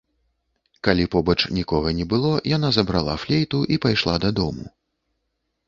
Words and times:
Калі 0.87 1.05
побач 1.15 1.35
нікога 1.57 1.93
не 1.99 2.07
было, 2.15 2.33
яна 2.55 2.73
забрала 2.79 3.13
флейту 3.27 3.63
і 3.77 3.81
пайшла 3.87 4.19
дадому. 4.27 4.65